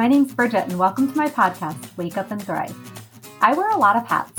My 0.00 0.08
name's 0.08 0.32
Bridget, 0.32 0.64
and 0.66 0.78
welcome 0.78 1.12
to 1.12 1.18
my 1.18 1.28
podcast, 1.28 1.94
Wake 1.98 2.16
Up 2.16 2.30
and 2.30 2.42
Thrive. 2.42 2.74
I 3.42 3.52
wear 3.52 3.70
a 3.72 3.76
lot 3.76 3.96
of 3.96 4.06
hats, 4.06 4.32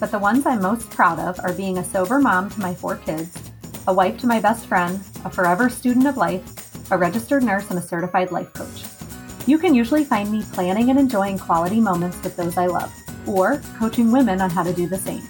but 0.00 0.10
the 0.10 0.18
ones 0.18 0.46
I'm 0.46 0.62
most 0.62 0.88
proud 0.88 1.18
of 1.18 1.38
are 1.40 1.52
being 1.52 1.76
a 1.76 1.84
sober 1.84 2.18
mom 2.18 2.48
to 2.48 2.60
my 2.60 2.74
four 2.74 2.96
kids, 2.96 3.36
a 3.86 3.92
wife 3.92 4.16
to 4.20 4.26
my 4.26 4.40
best 4.40 4.64
friend, 4.64 5.04
a 5.26 5.30
forever 5.30 5.68
student 5.68 6.06
of 6.06 6.16
life, 6.16 6.90
a 6.90 6.96
registered 6.96 7.42
nurse, 7.42 7.68
and 7.68 7.78
a 7.78 7.82
certified 7.82 8.32
life 8.32 8.54
coach. 8.54 8.84
You 9.46 9.58
can 9.58 9.74
usually 9.74 10.06
find 10.06 10.32
me 10.32 10.46
planning 10.50 10.88
and 10.88 10.98
enjoying 10.98 11.38
quality 11.38 11.78
moments 11.78 12.22
with 12.22 12.34
those 12.34 12.56
I 12.56 12.64
love, 12.64 12.90
or 13.26 13.58
coaching 13.78 14.12
women 14.12 14.40
on 14.40 14.48
how 14.48 14.62
to 14.62 14.72
do 14.72 14.86
the 14.86 14.96
same. 14.96 15.28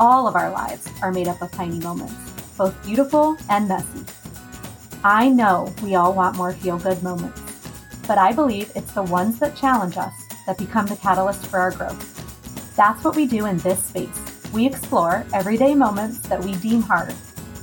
All 0.00 0.26
of 0.26 0.34
our 0.34 0.50
lives 0.50 0.88
are 1.02 1.12
made 1.12 1.28
up 1.28 1.42
of 1.42 1.52
tiny 1.52 1.78
moments, 1.80 2.14
both 2.56 2.82
beautiful 2.86 3.36
and 3.50 3.68
messy. 3.68 4.06
I 5.04 5.28
know 5.28 5.70
we 5.82 5.94
all 5.94 6.14
want 6.14 6.38
more 6.38 6.54
feel 6.54 6.78
good 6.78 7.02
moments, 7.02 7.43
but 8.06 8.18
I 8.18 8.32
believe 8.32 8.70
it's 8.74 8.92
the 8.92 9.02
ones 9.02 9.38
that 9.40 9.56
challenge 9.56 9.96
us 9.96 10.14
that 10.46 10.58
become 10.58 10.86
the 10.86 10.96
catalyst 10.96 11.46
for 11.46 11.58
our 11.58 11.70
growth. 11.70 12.74
That's 12.76 13.04
what 13.04 13.16
we 13.16 13.26
do 13.26 13.46
in 13.46 13.58
this 13.58 13.82
space. 13.84 14.20
We 14.52 14.66
explore 14.66 15.26
everyday 15.32 15.74
moments 15.74 16.18
that 16.28 16.42
we 16.42 16.54
deem 16.56 16.82
hard, 16.82 17.14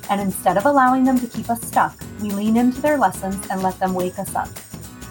and 0.10 0.20
instead 0.20 0.58
of 0.58 0.66
allowing 0.66 1.04
them 1.04 1.20
to 1.20 1.28
keep 1.28 1.50
us 1.50 1.62
stuck, 1.62 1.96
we 2.22 2.32
lean 2.32 2.58
into 2.58 2.82
their 2.82 2.98
lessons 2.98 3.48
and 3.50 3.62
let 3.62 3.80
them 3.80 3.94
wake 3.94 4.20
us 4.20 4.36
up. 4.36 4.50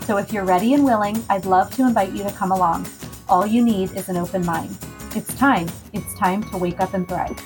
So 0.07 0.17
if 0.17 0.33
you're 0.33 0.45
ready 0.45 0.75
and 0.75 0.85
willing, 0.85 1.23
I'd 1.31 1.47
love 1.47 1.75
to 1.77 1.83
invite 1.83 2.13
you 2.13 2.25
to 2.25 2.33
come 2.33 2.51
along. 2.51 2.89
All 3.29 3.47
you 3.47 3.63
need 3.63 3.93
is 3.93 4.09
an 4.09 4.17
open 4.17 4.45
mind. 4.45 4.77
It's 5.15 5.33
time. 5.35 5.69
It's 5.93 6.15
time 6.15 6.43
to 6.51 6.59
wake 6.59 6.81
up 6.81 6.95
and 6.95 7.07
thrive. 7.07 7.39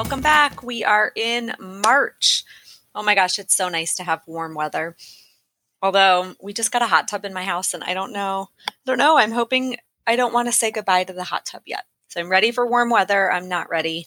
Welcome 0.00 0.22
back. 0.22 0.62
We 0.62 0.82
are 0.82 1.12
in 1.14 1.52
March. 1.60 2.42
Oh 2.94 3.02
my 3.02 3.14
gosh, 3.14 3.38
it's 3.38 3.54
so 3.54 3.68
nice 3.68 3.96
to 3.96 4.02
have 4.02 4.26
warm 4.26 4.54
weather. 4.54 4.96
Although 5.82 6.34
we 6.42 6.54
just 6.54 6.72
got 6.72 6.80
a 6.80 6.86
hot 6.86 7.06
tub 7.06 7.26
in 7.26 7.34
my 7.34 7.44
house 7.44 7.74
and 7.74 7.84
I 7.84 7.92
don't 7.92 8.14
know, 8.14 8.48
I 8.66 8.72
don't 8.86 8.96
know. 8.96 9.18
I'm 9.18 9.30
hoping 9.30 9.76
I 10.06 10.16
don't 10.16 10.32
want 10.32 10.48
to 10.48 10.52
say 10.52 10.70
goodbye 10.70 11.04
to 11.04 11.12
the 11.12 11.24
hot 11.24 11.44
tub 11.44 11.64
yet. 11.66 11.84
So 12.08 12.18
I'm 12.18 12.30
ready 12.30 12.50
for 12.50 12.66
warm 12.66 12.88
weather. 12.88 13.30
I'm 13.30 13.46
not 13.46 13.68
ready 13.68 14.06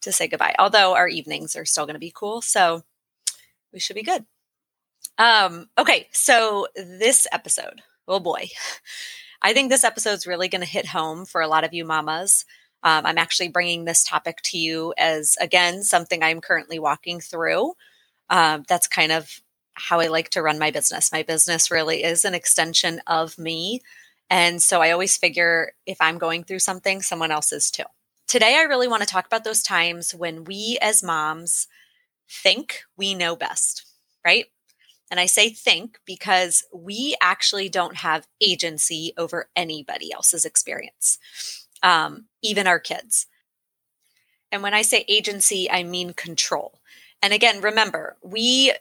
to 0.00 0.10
say 0.10 0.26
goodbye. 0.26 0.56
Although 0.58 0.96
our 0.96 1.06
evenings 1.06 1.54
are 1.54 1.64
still 1.64 1.86
going 1.86 1.94
to 1.94 2.00
be 2.00 2.12
cool, 2.12 2.42
so 2.42 2.82
we 3.72 3.78
should 3.78 3.94
be 3.94 4.02
good. 4.02 4.26
Um, 5.18 5.68
okay, 5.78 6.08
so 6.10 6.66
this 6.74 7.28
episode, 7.30 7.82
oh 8.08 8.18
boy, 8.18 8.48
I 9.40 9.52
think 9.52 9.70
this 9.70 9.84
episode's 9.84 10.26
really 10.26 10.48
going 10.48 10.62
to 10.62 10.66
hit 10.66 10.86
home 10.86 11.24
for 11.24 11.40
a 11.40 11.48
lot 11.48 11.62
of 11.62 11.72
you 11.72 11.84
mamas. 11.84 12.44
Um, 12.82 13.06
I'm 13.06 13.18
actually 13.18 13.48
bringing 13.48 13.84
this 13.84 14.04
topic 14.04 14.38
to 14.44 14.58
you 14.58 14.94
as 14.96 15.36
again 15.40 15.82
something 15.82 16.22
I'm 16.22 16.40
currently 16.40 16.78
walking 16.78 17.20
through. 17.20 17.74
Um, 18.30 18.64
that's 18.68 18.86
kind 18.86 19.12
of 19.12 19.40
how 19.74 20.00
I 20.00 20.08
like 20.08 20.30
to 20.30 20.42
run 20.42 20.58
my 20.58 20.70
business. 20.70 21.12
My 21.12 21.22
business 21.22 21.70
really 21.70 22.02
is 22.02 22.24
an 22.24 22.34
extension 22.34 23.00
of 23.06 23.38
me. 23.38 23.80
And 24.30 24.60
so 24.60 24.82
I 24.82 24.90
always 24.90 25.16
figure 25.16 25.72
if 25.86 25.96
I'm 26.00 26.18
going 26.18 26.44
through 26.44 26.58
something, 26.58 27.00
someone 27.00 27.30
else 27.30 27.52
is 27.52 27.70
too. 27.70 27.84
Today, 28.26 28.56
I 28.58 28.64
really 28.64 28.88
want 28.88 29.02
to 29.02 29.08
talk 29.08 29.26
about 29.26 29.44
those 29.44 29.62
times 29.62 30.14
when 30.14 30.44
we 30.44 30.78
as 30.82 31.02
moms 31.02 31.66
think 32.28 32.82
we 32.96 33.14
know 33.14 33.34
best, 33.34 33.86
right? 34.24 34.46
And 35.10 35.18
I 35.18 35.24
say 35.24 35.48
think 35.48 35.98
because 36.04 36.62
we 36.74 37.16
actually 37.22 37.70
don't 37.70 37.96
have 37.96 38.28
agency 38.40 39.14
over 39.16 39.48
anybody 39.56 40.12
else's 40.12 40.44
experience, 40.44 41.18
um, 41.82 42.26
even 42.42 42.66
our 42.66 42.78
kids. 42.78 43.26
And 44.50 44.62
when 44.62 44.74
I 44.74 44.82
say 44.82 45.04
agency, 45.08 45.70
I 45.70 45.82
mean 45.82 46.12
control. 46.14 46.80
And 47.22 47.32
again, 47.32 47.60
remember, 47.60 48.16
we 48.22 48.72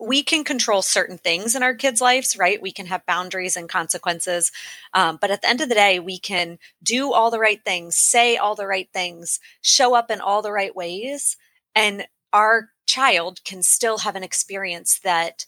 we 0.00 0.22
can 0.22 0.42
control 0.44 0.82
certain 0.82 1.18
things 1.18 1.54
in 1.54 1.62
our 1.62 1.74
kids' 1.74 2.00
lives, 2.00 2.36
right? 2.36 2.60
We 2.60 2.72
can 2.72 2.86
have 2.86 3.06
boundaries 3.06 3.56
and 3.56 3.68
consequences. 3.68 4.50
Um, 4.92 5.18
but 5.20 5.30
at 5.30 5.40
the 5.40 5.48
end 5.48 5.60
of 5.60 5.68
the 5.68 5.74
day, 5.74 6.00
we 6.00 6.18
can 6.18 6.58
do 6.82 7.12
all 7.12 7.30
the 7.30 7.38
right 7.38 7.62
things, 7.64 7.96
say 7.96 8.36
all 8.36 8.56
the 8.56 8.66
right 8.66 8.88
things, 8.92 9.38
show 9.62 9.94
up 9.94 10.10
in 10.10 10.20
all 10.20 10.42
the 10.42 10.52
right 10.52 10.74
ways. 10.74 11.36
And 11.76 12.06
our 12.32 12.70
child 12.86 13.42
can 13.44 13.62
still 13.62 13.98
have 13.98 14.16
an 14.16 14.24
experience 14.24 14.98
that 15.04 15.46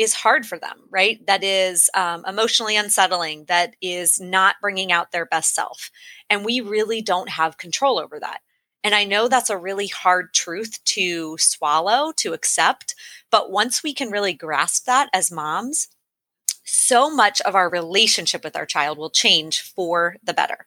is 0.00 0.14
hard 0.14 0.46
for 0.46 0.58
them, 0.58 0.78
right? 0.88 1.24
That 1.26 1.44
is 1.44 1.90
um, 1.92 2.24
emotionally 2.26 2.74
unsettling, 2.74 3.44
that 3.48 3.76
is 3.82 4.18
not 4.18 4.56
bringing 4.62 4.90
out 4.90 5.12
their 5.12 5.26
best 5.26 5.54
self. 5.54 5.90
And 6.30 6.42
we 6.42 6.60
really 6.60 7.02
don't 7.02 7.28
have 7.28 7.58
control 7.58 7.98
over 7.98 8.18
that. 8.18 8.40
And 8.82 8.94
I 8.94 9.04
know 9.04 9.28
that's 9.28 9.50
a 9.50 9.58
really 9.58 9.88
hard 9.88 10.32
truth 10.32 10.82
to 10.84 11.36
swallow, 11.36 12.12
to 12.16 12.32
accept. 12.32 12.94
But 13.30 13.50
once 13.50 13.82
we 13.82 13.92
can 13.92 14.10
really 14.10 14.32
grasp 14.32 14.86
that 14.86 15.10
as 15.12 15.30
moms, 15.30 15.88
so 16.64 17.10
much 17.14 17.42
of 17.42 17.54
our 17.54 17.68
relationship 17.68 18.42
with 18.42 18.56
our 18.56 18.64
child 18.64 18.96
will 18.96 19.10
change 19.10 19.60
for 19.60 20.16
the 20.22 20.32
better. 20.32 20.66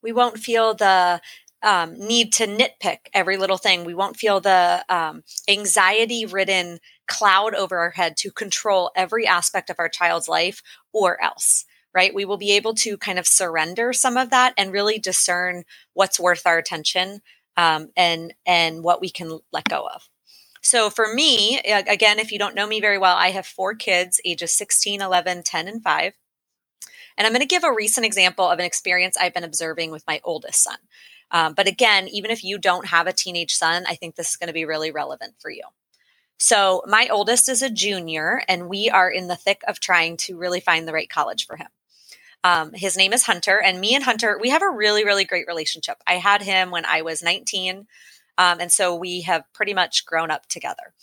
We 0.00 0.12
won't 0.12 0.38
feel 0.38 0.74
the 0.74 1.20
um, 1.62 1.98
need 1.98 2.32
to 2.34 2.46
nitpick 2.46 3.08
every 3.12 3.36
little 3.36 3.58
thing. 3.58 3.84
We 3.84 3.94
won't 3.94 4.16
feel 4.16 4.40
the 4.40 4.84
um, 4.88 5.24
anxiety 5.48 6.26
ridden 6.26 6.78
cloud 7.10 7.54
over 7.54 7.78
our 7.78 7.90
head 7.90 8.16
to 8.18 8.30
control 8.30 8.90
every 8.96 9.26
aspect 9.26 9.68
of 9.68 9.76
our 9.78 9.88
child's 9.90 10.28
life 10.28 10.62
or 10.92 11.22
else 11.22 11.66
right? 11.92 12.14
We 12.14 12.24
will 12.24 12.36
be 12.36 12.52
able 12.52 12.74
to 12.74 12.96
kind 12.96 13.18
of 13.18 13.26
surrender 13.26 13.92
some 13.92 14.16
of 14.16 14.30
that 14.30 14.54
and 14.56 14.72
really 14.72 14.98
discern 14.98 15.64
what's 15.94 16.20
worth 16.20 16.46
our 16.46 16.58
attention 16.58 17.20
um, 17.56 17.90
and 17.96 18.32
and 18.46 18.82
what 18.82 19.00
we 19.00 19.10
can 19.10 19.40
let 19.52 19.68
go 19.68 19.88
of. 19.92 20.08
So 20.62 20.90
for 20.90 21.12
me, 21.12 21.58
again, 21.60 22.18
if 22.18 22.32
you 22.32 22.38
don't 22.38 22.54
know 22.54 22.66
me 22.66 22.80
very 22.80 22.98
well, 22.98 23.16
I 23.16 23.30
have 23.30 23.46
four 23.46 23.74
kids, 23.74 24.20
ages 24.24 24.52
16, 24.52 25.00
11, 25.00 25.42
10, 25.42 25.68
and 25.68 25.82
5. 25.82 26.12
And 27.16 27.26
I'm 27.26 27.32
going 27.32 27.40
to 27.40 27.46
give 27.46 27.64
a 27.64 27.72
recent 27.72 28.04
example 28.04 28.46
of 28.48 28.58
an 28.58 28.64
experience 28.66 29.16
I've 29.16 29.32
been 29.32 29.44
observing 29.44 29.90
with 29.90 30.06
my 30.06 30.20
oldest 30.22 30.62
son. 30.62 30.76
Um, 31.30 31.54
but 31.54 31.66
again, 31.66 32.08
even 32.08 32.30
if 32.30 32.44
you 32.44 32.58
don't 32.58 32.88
have 32.88 33.06
a 33.06 33.12
teenage 33.12 33.54
son, 33.54 33.84
I 33.88 33.94
think 33.94 34.16
this 34.16 34.30
is 34.30 34.36
going 34.36 34.48
to 34.48 34.52
be 34.52 34.66
really 34.66 34.90
relevant 34.90 35.34
for 35.38 35.50
you. 35.50 35.62
So, 36.42 36.82
my 36.86 37.06
oldest 37.08 37.50
is 37.50 37.60
a 37.60 37.68
junior, 37.68 38.42
and 38.48 38.70
we 38.70 38.88
are 38.88 39.10
in 39.10 39.28
the 39.28 39.36
thick 39.36 39.60
of 39.68 39.78
trying 39.78 40.16
to 40.18 40.38
really 40.38 40.60
find 40.60 40.88
the 40.88 40.92
right 40.94 41.08
college 41.08 41.46
for 41.46 41.56
him. 41.56 41.68
Um, 42.42 42.72
his 42.72 42.96
name 42.96 43.12
is 43.12 43.24
Hunter, 43.24 43.60
and 43.60 43.78
me 43.78 43.94
and 43.94 44.02
Hunter, 44.02 44.38
we 44.40 44.48
have 44.48 44.62
a 44.62 44.70
really, 44.70 45.04
really 45.04 45.26
great 45.26 45.46
relationship. 45.46 45.98
I 46.06 46.14
had 46.14 46.40
him 46.40 46.70
when 46.70 46.86
I 46.86 47.02
was 47.02 47.22
19, 47.22 47.86
um, 48.38 48.58
and 48.58 48.72
so 48.72 48.96
we 48.96 49.20
have 49.20 49.44
pretty 49.52 49.74
much 49.74 50.06
grown 50.06 50.30
up 50.30 50.46
together. 50.46 50.94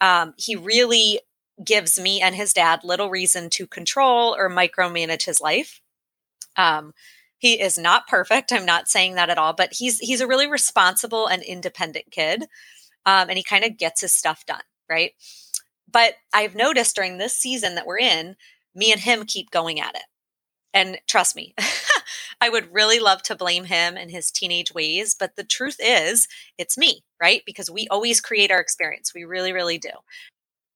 Um, 0.00 0.32
he 0.38 0.56
really 0.56 1.20
gives 1.62 2.00
me 2.00 2.22
and 2.22 2.34
his 2.34 2.54
dad 2.54 2.82
little 2.82 3.10
reason 3.10 3.50
to 3.50 3.66
control 3.66 4.34
or 4.34 4.48
micromanage 4.48 5.26
his 5.26 5.38
life. 5.38 5.82
Um, 6.56 6.94
he 7.36 7.60
is 7.60 7.76
not 7.76 8.08
perfect. 8.08 8.52
I'm 8.52 8.64
not 8.64 8.88
saying 8.88 9.16
that 9.16 9.28
at 9.28 9.36
all, 9.36 9.52
but 9.52 9.74
he's 9.74 9.98
he's 9.98 10.22
a 10.22 10.26
really 10.26 10.46
responsible 10.46 11.26
and 11.26 11.42
independent 11.42 12.10
kid, 12.10 12.44
um, 13.04 13.28
and 13.28 13.36
he 13.36 13.42
kind 13.42 13.64
of 13.64 13.76
gets 13.76 14.00
his 14.00 14.14
stuff 14.14 14.46
done, 14.46 14.62
right? 14.88 15.12
But 15.90 16.14
I've 16.32 16.54
noticed 16.54 16.96
during 16.96 17.18
this 17.18 17.36
season 17.36 17.74
that 17.74 17.86
we're 17.86 17.98
in, 17.98 18.36
me 18.74 18.92
and 18.92 19.00
him 19.00 19.24
keep 19.24 19.50
going 19.50 19.80
at 19.80 19.94
it. 19.94 20.04
And 20.74 20.98
trust 21.06 21.34
me, 21.34 21.54
I 22.40 22.48
would 22.48 22.72
really 22.72 23.00
love 23.00 23.22
to 23.24 23.34
blame 23.34 23.64
him 23.64 23.96
and 23.96 24.10
his 24.10 24.30
teenage 24.30 24.72
ways, 24.72 25.16
but 25.18 25.34
the 25.36 25.44
truth 25.44 25.76
is, 25.80 26.28
it's 26.56 26.78
me, 26.78 27.02
right? 27.20 27.42
Because 27.44 27.70
we 27.70 27.88
always 27.88 28.20
create 28.20 28.50
our 28.50 28.60
experience. 28.60 29.12
We 29.14 29.24
really, 29.24 29.52
really 29.52 29.78
do. 29.78 29.90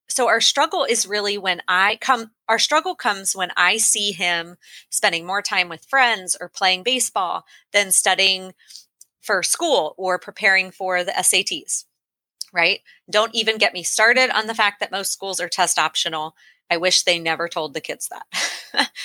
So 0.09 0.29
our 0.29 0.41
struggle 0.41 0.84
is 0.84 1.06
really 1.06 1.39
when 1.39 1.62
I 1.69 1.97
come, 2.00 2.32
our 2.49 2.59
struggle 2.59 2.94
comes 2.94 3.35
when 3.35 3.50
I 3.56 3.79
see 3.79 4.12
him 4.12 4.56
spending 4.91 5.25
more 5.25 5.41
time 5.41 5.69
with 5.69 5.87
friends 5.87 6.37
or 6.38 6.49
playing 6.49 6.82
baseball 6.82 7.44
than 7.73 7.93
studying 7.93 8.53
for 9.23 9.43
school 9.43 9.94
or 9.97 10.19
preparing 10.19 10.70
for 10.70 11.05
the 11.05 11.12
SATs, 11.12 11.85
right? 12.52 12.81
Don't 13.10 13.34
even 13.34 13.58
get 13.58 13.75
me 13.75 13.82
started 13.82 14.31
on 14.31 14.46
the 14.46 14.54
fact 14.54 14.81
that 14.81 14.93
most 14.93 15.12
schools 15.12 15.40
are 15.40 15.49
test 15.49 15.78
optional. 15.78 16.34
I 16.70 16.76
wish 16.76 17.02
they 17.02 17.19
never 17.19 17.49
told 17.49 17.75
the 17.75 17.81
kids 17.81 18.08
that. 18.10 18.90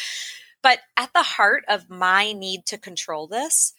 But 0.67 0.79
at 0.97 1.13
the 1.13 1.23
heart 1.23 1.63
of 1.67 1.89
my 1.89 2.33
need 2.33 2.65
to 2.65 2.77
control 2.77 3.27
this, 3.27 3.73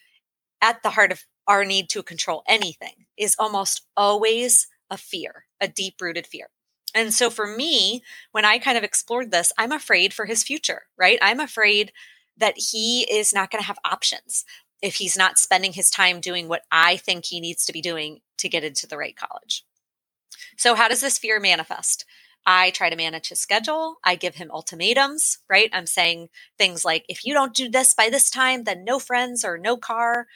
at 0.63 0.83
the 0.83 0.91
heart 0.91 1.13
of 1.13 1.25
our 1.47 1.65
need 1.65 1.89
to 1.91 2.03
control 2.03 2.43
anything, 2.49 3.07
is 3.17 3.37
almost 3.39 3.83
always 3.97 4.67
a 4.91 4.97
fear, 4.97 5.45
a 5.61 5.69
deep 5.69 5.97
rooted 6.01 6.27
fear. 6.27 6.49
And 6.95 7.13
so 7.13 7.29
for 7.29 7.47
me, 7.47 8.03
when 8.33 8.45
I 8.45 8.59
kind 8.59 8.79
of 8.79 8.85
explored 8.85 9.31
this, 9.31 9.53
I'm 9.59 9.73
afraid 9.73 10.15
for 10.15 10.25
his 10.25 10.43
future, 10.43 10.83
right? 10.97 11.19
I'm 11.21 11.41
afraid 11.41 11.93
that 12.37 12.55
he 12.57 13.03
is 13.03 13.35
not 13.35 13.51
going 13.51 13.61
to 13.61 13.67
have 13.67 13.79
options 13.85 14.45
if 14.83 14.97
he's 14.97 15.17
not 15.17 15.39
spending 15.39 15.73
his 15.73 15.91
time 15.91 16.21
doing 16.21 16.49
what 16.49 16.63
I 16.71 16.97
think 16.97 17.25
he 17.25 17.41
needs 17.41 17.65
to 17.67 17.73
be 17.73 17.81
doing 17.81 18.21
to 18.39 18.49
get 18.49 18.65
into 18.65 18.87
the 18.87 18.97
right 18.97 19.17
college. 19.17 19.65
So, 20.57 20.75
how 20.75 20.89
does 20.89 21.01
this 21.01 21.19
fear 21.19 21.41
manifest? 21.41 22.05
I 22.47 22.71
try 22.71 22.89
to 22.89 22.97
manage 22.97 23.29
his 23.29 23.41
schedule. 23.41 23.97
I 24.05 24.15
give 24.15 24.37
him 24.37 24.51
ultimatums, 24.51 25.39
right? 25.51 25.69
I'm 25.73 25.87
saying 25.87 26.29
things 26.57 26.85
like, 26.85 27.05
if 27.09 27.25
you 27.25 27.35
don't 27.35 27.55
do 27.55 27.69
this 27.69 27.93
by 27.93 28.09
this 28.09 28.31
time, 28.31 28.65
then 28.65 28.85
no 28.85 28.99
friends 28.99 29.45
or 29.45 29.59
no 29.59 29.77
car. 29.77 30.27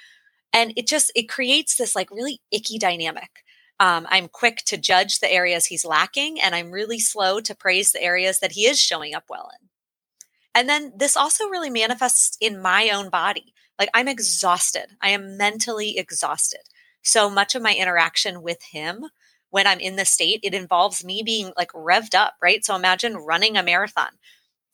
And 0.53 0.75
it 0.77 0.87
just, 0.87 1.11
it 1.15 1.29
creates 1.29 1.77
this 1.77 1.97
like 1.97 2.11
really 2.11 2.41
icky 2.50 2.79
dynamic. 2.79 3.44
Um, 3.81 4.06
I'm 4.11 4.29
quick 4.29 4.59
to 4.67 4.77
judge 4.77 5.21
the 5.21 5.33
areas 5.33 5.67
he's 5.67 5.85
lacking, 5.85 6.41
and 6.41 6.55
I'm 6.55 6.71
really 6.71 7.00
slow 7.00 7.41
to 7.41 7.55
praise 7.55 7.93
the 7.93 8.03
areas 8.03 8.41
that 8.41 8.53
he 8.53 8.67
is 8.67 8.79
showing 8.79 9.15
up 9.15 9.25
well 9.29 9.50
in. 9.61 9.69
And 10.55 10.69
then 10.69 10.93
this 10.94 11.17
also 11.17 11.49
really 11.49 11.71
manifests 11.71 12.37
in 12.41 12.61
my 12.61 12.91
own 12.91 13.09
body. 13.09 13.52
Like 13.79 13.91
I'm 13.95 14.09
exhausted. 14.09 14.97
I 15.01 15.11
am 15.11 15.37
mentally 15.37 15.99
exhausted. 15.99 16.61
So 17.03 17.29
much 17.29 17.55
of 17.55 17.63
my 17.63 17.75
interaction 17.75 18.43
with 18.43 18.63
him 18.63 19.07
when 19.51 19.67
I'm 19.67 19.81
in 19.81 19.97
the 19.97 20.07
state, 20.07 20.41
it 20.43 20.55
involves 20.55 21.05
me 21.05 21.23
being 21.23 21.53
like 21.59 21.73
revved 21.73 22.15
up, 22.15 22.35
right? 22.41 22.65
So 22.65 22.75
imagine 22.75 23.17
running 23.17 23.57
a 23.57 23.63
marathon. 23.63 24.09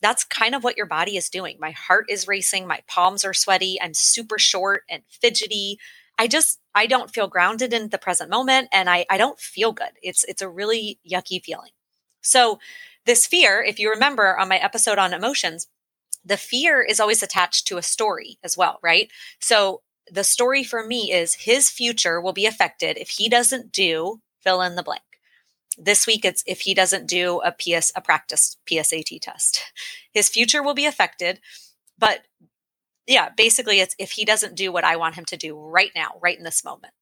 That's 0.01 0.23
kind 0.23 0.55
of 0.55 0.63
what 0.63 0.77
your 0.77 0.85
body 0.85 1.17
is 1.17 1.29
doing. 1.29 1.57
My 1.59 1.71
heart 1.71 2.05
is 2.07 2.29
racing, 2.29 2.65
my 2.65 2.79
palms 2.87 3.25
are 3.25 3.33
sweaty, 3.33 3.77
I'm 3.81 3.93
super 3.93 4.39
short 4.39 4.83
and 4.89 5.03
fidgety. 5.09 5.79
I 6.17 6.27
just 6.27 6.59
I 6.73 6.85
don't 6.87 7.13
feel 7.13 7.27
grounded 7.27 7.73
in 7.73 7.89
the 7.89 7.97
present 7.97 8.29
moment 8.29 8.69
and 8.71 8.89
I 8.89 9.05
I 9.09 9.17
don't 9.17 9.37
feel 9.37 9.73
good. 9.73 9.91
It's 10.01 10.23
it's 10.23 10.41
a 10.41 10.49
really 10.49 10.99
yucky 11.09 11.43
feeling. 11.43 11.71
So 12.21 12.59
this 13.05 13.27
fear, 13.27 13.61
if 13.61 13.79
you 13.79 13.89
remember 13.89 14.37
on 14.37 14.47
my 14.47 14.57
episode 14.57 14.97
on 14.97 15.13
emotions, 15.13 15.67
the 16.23 16.37
fear 16.37 16.81
is 16.81 16.99
always 16.99 17.23
attached 17.23 17.67
to 17.67 17.77
a 17.77 17.83
story 17.83 18.37
as 18.43 18.57
well, 18.57 18.79
right? 18.83 19.09
So 19.39 19.81
the 20.11 20.23
story 20.23 20.63
for 20.63 20.85
me 20.85 21.11
is 21.11 21.35
his 21.35 21.69
future 21.69 22.19
will 22.19 22.33
be 22.33 22.45
affected 22.45 22.97
if 22.97 23.09
he 23.09 23.29
doesn't 23.29 23.71
do 23.71 24.21
fill 24.41 24.61
in 24.61 24.75
the 24.75 24.83
blank. 24.83 25.03
This 25.77 26.05
week 26.05 26.25
it's 26.25 26.43
if 26.45 26.61
he 26.61 26.73
doesn't 26.73 27.07
do 27.07 27.41
a 27.41 27.51
PS 27.51 27.91
a 27.95 28.01
practice 28.01 28.57
PSAT 28.69 29.19
test. 29.21 29.63
His 30.11 30.27
future 30.27 30.61
will 30.63 30.73
be 30.73 30.85
affected, 30.85 31.39
but 31.97 32.21
yeah, 33.07 33.29
basically 33.29 33.79
it's 33.79 33.95
if 33.97 34.11
he 34.11 34.25
doesn't 34.25 34.55
do 34.55 34.71
what 34.71 34.83
I 34.83 34.95
want 34.95 35.15
him 35.15 35.25
to 35.25 35.37
do 35.37 35.57
right 35.57 35.91
now, 35.95 36.11
right 36.21 36.37
in 36.37 36.43
this 36.43 36.63
moment. 36.63 36.93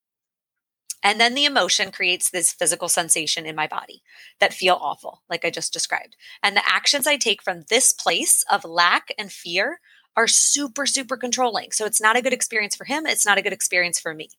And 1.04 1.20
then 1.20 1.36
the 1.36 1.46
emotion 1.46 1.92
creates 1.92 2.30
this 2.30 2.52
physical 2.52 2.90
sensation 2.90 3.46
in 3.46 3.56
my 3.56 3.68
body 3.68 4.02
that 4.40 4.54
feel 4.54 4.78
awful, 4.82 5.22
like 5.30 5.46
I 5.46 5.50
just 5.50 5.72
described. 5.72 6.16
And 6.42 6.56
the 6.56 6.68
actions 6.68 7.08
I 7.08 7.18
take 7.18 7.42
from 7.42 7.66
this 7.70 7.94
place 7.94 8.44
of 8.52 8.66
lack 8.66 9.14
and 9.18 9.32
fear 9.32 9.80
are 10.16 10.28
super, 10.28 10.86
super 10.86 11.16
controlling. 11.16 11.72
So 11.72 11.86
it's 11.86 12.02
not 12.02 12.18
a 12.18 12.22
good 12.22 12.34
experience 12.34 12.76
for 12.76 12.86
him. 12.86 13.06
It's 13.06 13.26
not 13.26 13.38
a 13.38 13.42
good 13.42 13.54
experience 13.54 14.00
for 14.00 14.14
me. 14.14 14.30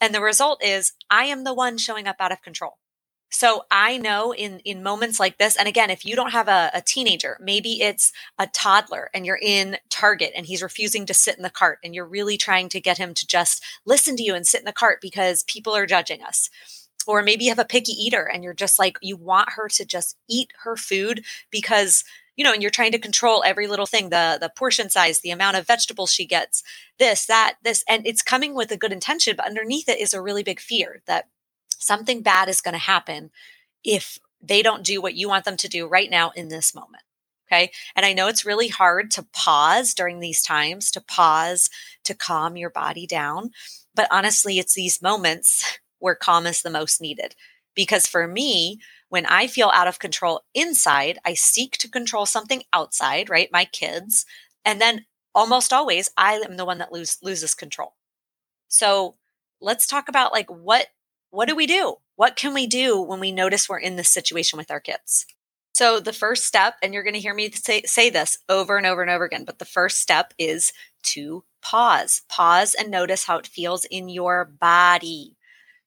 And 0.00 0.14
the 0.14 0.20
result 0.20 0.62
is 0.64 0.92
I 1.08 1.24
am 1.26 1.44
the 1.44 1.54
one 1.54 1.78
showing 1.78 2.08
up 2.08 2.16
out 2.18 2.32
of 2.32 2.42
control. 2.42 2.78
So 3.30 3.64
I 3.70 3.96
know 3.96 4.34
in 4.34 4.58
in 4.60 4.82
moments 4.82 5.20
like 5.20 5.38
this, 5.38 5.56
and 5.56 5.68
again, 5.68 5.88
if 5.88 6.04
you 6.04 6.16
don't 6.16 6.32
have 6.32 6.48
a, 6.48 6.70
a, 6.74 6.82
teenager, 6.82 7.38
maybe 7.40 7.80
it's 7.80 8.12
a 8.38 8.48
toddler 8.48 9.08
and 9.14 9.24
you're 9.24 9.38
in 9.40 9.76
Target 9.88 10.32
and 10.34 10.46
he's 10.46 10.62
refusing 10.62 11.06
to 11.06 11.14
sit 11.14 11.36
in 11.36 11.42
the 11.42 11.50
cart 11.50 11.78
and 11.84 11.94
you're 11.94 12.06
really 12.06 12.36
trying 12.36 12.68
to 12.70 12.80
get 12.80 12.98
him 12.98 13.14
to 13.14 13.26
just 13.26 13.62
listen 13.86 14.16
to 14.16 14.22
you 14.24 14.34
and 14.34 14.46
sit 14.46 14.60
in 14.60 14.64
the 14.64 14.72
cart 14.72 15.00
because 15.00 15.44
people 15.44 15.74
are 15.74 15.86
judging 15.86 16.22
us. 16.22 16.50
Or 17.06 17.22
maybe 17.22 17.44
you 17.44 17.50
have 17.50 17.58
a 17.58 17.64
picky 17.64 17.92
eater 17.92 18.24
and 18.24 18.42
you're 18.42 18.52
just 18.52 18.78
like, 18.78 18.98
you 19.00 19.16
want 19.16 19.52
her 19.52 19.68
to 19.68 19.84
just 19.84 20.16
eat 20.28 20.52
her 20.64 20.76
food 20.76 21.24
because 21.50 22.04
you 22.36 22.44
know, 22.44 22.52
and 22.54 22.62
you're 22.62 22.70
trying 22.70 22.92
to 22.92 22.98
control 22.98 23.42
every 23.44 23.66
little 23.66 23.86
thing, 23.86 24.08
the 24.08 24.38
the 24.40 24.48
portion 24.48 24.88
size, 24.88 25.20
the 25.20 25.30
amount 25.30 25.58
of 25.58 25.66
vegetables 25.66 26.10
she 26.10 26.24
gets, 26.24 26.62
this, 26.98 27.26
that, 27.26 27.56
this, 27.62 27.84
and 27.86 28.06
it's 28.06 28.22
coming 28.22 28.54
with 28.54 28.72
a 28.72 28.78
good 28.78 28.92
intention, 28.92 29.36
but 29.36 29.46
underneath 29.46 29.90
it 29.90 30.00
is 30.00 30.14
a 30.14 30.22
really 30.22 30.42
big 30.42 30.58
fear 30.58 31.02
that 31.06 31.28
something 31.80 32.22
bad 32.22 32.48
is 32.48 32.60
going 32.60 32.74
to 32.74 32.78
happen 32.78 33.30
if 33.82 34.18
they 34.40 34.62
don't 34.62 34.84
do 34.84 35.02
what 35.02 35.14
you 35.14 35.28
want 35.28 35.44
them 35.44 35.56
to 35.58 35.68
do 35.68 35.86
right 35.86 36.10
now 36.10 36.30
in 36.30 36.48
this 36.48 36.74
moment. 36.74 37.02
Okay. 37.50 37.72
And 37.96 38.06
I 38.06 38.12
know 38.12 38.28
it's 38.28 38.44
really 38.44 38.68
hard 38.68 39.10
to 39.12 39.26
pause 39.32 39.92
during 39.92 40.20
these 40.20 40.40
times, 40.40 40.90
to 40.92 41.00
pause, 41.00 41.68
to 42.04 42.14
calm 42.14 42.56
your 42.56 42.70
body 42.70 43.06
down. 43.06 43.50
But 43.94 44.06
honestly, 44.10 44.58
it's 44.58 44.74
these 44.74 45.02
moments 45.02 45.78
where 45.98 46.14
calm 46.14 46.46
is 46.46 46.62
the 46.62 46.70
most 46.70 47.00
needed. 47.00 47.34
Because 47.74 48.06
for 48.06 48.26
me, 48.26 48.80
when 49.08 49.26
I 49.26 49.46
feel 49.48 49.70
out 49.74 49.88
of 49.88 49.98
control 49.98 50.42
inside, 50.54 51.18
I 51.24 51.34
seek 51.34 51.76
to 51.78 51.90
control 51.90 52.26
something 52.26 52.62
outside, 52.72 53.28
right? 53.28 53.50
My 53.52 53.64
kids. 53.64 54.24
And 54.64 54.80
then 54.80 55.06
almost 55.34 55.72
always, 55.72 56.08
I 56.16 56.34
am 56.34 56.56
the 56.56 56.64
one 56.64 56.78
that 56.78 56.92
lose, 56.92 57.18
loses 57.22 57.54
control. 57.54 57.94
So 58.68 59.16
let's 59.60 59.86
talk 59.86 60.08
about 60.08 60.32
like 60.32 60.48
what 60.48 60.86
what 61.30 61.48
do 61.48 61.56
we 61.56 61.66
do? 61.66 61.96
What 62.16 62.36
can 62.36 62.54
we 62.54 62.66
do 62.66 63.00
when 63.00 63.20
we 63.20 63.32
notice 63.32 63.68
we're 63.68 63.78
in 63.78 63.96
this 63.96 64.10
situation 64.10 64.56
with 64.56 64.70
our 64.70 64.80
kids? 64.80 65.26
So, 65.72 66.00
the 66.00 66.12
first 66.12 66.44
step, 66.44 66.74
and 66.82 66.92
you're 66.92 67.02
going 67.02 67.14
to 67.14 67.20
hear 67.20 67.32
me 67.32 67.50
say, 67.52 67.82
say 67.82 68.10
this 68.10 68.38
over 68.48 68.76
and 68.76 68.86
over 68.86 69.02
and 69.02 69.10
over 69.10 69.24
again, 69.24 69.44
but 69.44 69.58
the 69.58 69.64
first 69.64 70.00
step 70.00 70.34
is 70.38 70.72
to 71.04 71.44
pause. 71.62 72.22
Pause 72.28 72.74
and 72.78 72.90
notice 72.90 73.24
how 73.24 73.38
it 73.38 73.46
feels 73.46 73.84
in 73.86 74.08
your 74.08 74.44
body 74.44 75.36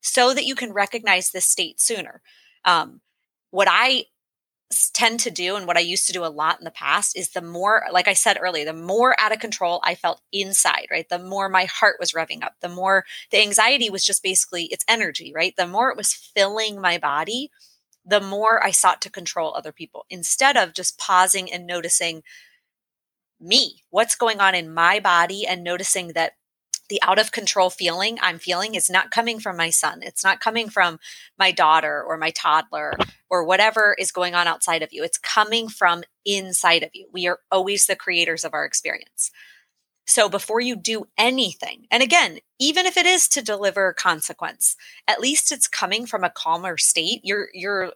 so 0.00 0.34
that 0.34 0.46
you 0.46 0.54
can 0.54 0.72
recognize 0.72 1.30
this 1.30 1.46
state 1.46 1.80
sooner. 1.80 2.22
Um, 2.64 3.00
what 3.50 3.68
I 3.70 4.06
tend 4.92 5.20
to 5.20 5.30
do 5.30 5.56
and 5.56 5.66
what 5.66 5.76
I 5.76 5.80
used 5.80 6.06
to 6.06 6.12
do 6.12 6.24
a 6.24 6.26
lot 6.26 6.58
in 6.58 6.64
the 6.64 6.70
past 6.70 7.16
is 7.16 7.30
the 7.30 7.42
more, 7.42 7.84
like 7.92 8.08
I 8.08 8.14
said 8.14 8.38
earlier, 8.40 8.64
the 8.64 8.72
more 8.72 9.14
out 9.20 9.32
of 9.32 9.38
control 9.38 9.80
I 9.84 9.94
felt 9.94 10.20
inside, 10.32 10.86
right? 10.90 11.08
The 11.08 11.18
more 11.18 11.48
my 11.48 11.66
heart 11.66 11.96
was 12.00 12.12
revving 12.12 12.42
up, 12.42 12.54
the 12.60 12.68
more 12.68 13.04
the 13.30 13.40
anxiety 13.40 13.90
was 13.90 14.04
just 14.04 14.22
basically 14.22 14.64
it's 14.64 14.84
energy, 14.88 15.32
right? 15.34 15.54
The 15.56 15.66
more 15.66 15.90
it 15.90 15.96
was 15.96 16.12
filling 16.12 16.80
my 16.80 16.98
body, 16.98 17.50
the 18.04 18.20
more 18.20 18.64
I 18.64 18.70
sought 18.70 19.00
to 19.02 19.10
control 19.10 19.54
other 19.54 19.72
people 19.72 20.06
instead 20.10 20.56
of 20.56 20.74
just 20.74 20.98
pausing 20.98 21.52
and 21.52 21.66
noticing 21.66 22.22
me, 23.40 23.82
what's 23.90 24.14
going 24.14 24.40
on 24.40 24.54
in 24.54 24.72
my 24.72 25.00
body 25.00 25.46
and 25.46 25.62
noticing 25.62 26.08
that 26.08 26.32
the 26.88 27.00
out 27.02 27.18
of 27.18 27.32
control 27.32 27.70
feeling 27.70 28.18
I'm 28.20 28.38
feeling 28.38 28.74
is 28.74 28.90
not 28.90 29.10
coming 29.10 29.40
from 29.40 29.56
my 29.56 29.70
son. 29.70 30.00
It's 30.02 30.24
not 30.24 30.40
coming 30.40 30.68
from 30.68 30.98
my 31.38 31.50
daughter 31.50 32.02
or 32.02 32.16
my 32.16 32.30
toddler 32.30 32.94
or 33.30 33.44
whatever 33.44 33.96
is 33.98 34.12
going 34.12 34.34
on 34.34 34.46
outside 34.46 34.82
of 34.82 34.92
you. 34.92 35.02
It's 35.02 35.18
coming 35.18 35.68
from 35.68 36.04
inside 36.24 36.82
of 36.82 36.90
you. 36.92 37.08
We 37.12 37.26
are 37.26 37.40
always 37.50 37.86
the 37.86 37.96
creators 37.96 38.44
of 38.44 38.54
our 38.54 38.64
experience. 38.64 39.30
So 40.06 40.28
before 40.28 40.60
you 40.60 40.76
do 40.76 41.06
anything, 41.16 41.86
and 41.90 42.02
again, 42.02 42.38
even 42.58 42.84
if 42.84 42.96
it 42.96 43.06
is 43.06 43.26
to 43.28 43.42
deliver 43.42 43.94
consequence, 43.94 44.76
at 45.08 45.20
least 45.20 45.50
it's 45.50 45.66
coming 45.66 46.04
from 46.04 46.24
a 46.24 46.30
calmer 46.30 46.76
state. 46.76 47.20
You're 47.24 47.48
you're 47.54 47.92